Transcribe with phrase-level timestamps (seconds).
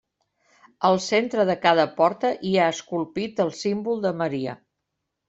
[0.87, 4.57] Al centre de cada porta hi ha esculpit el símbol de Maria.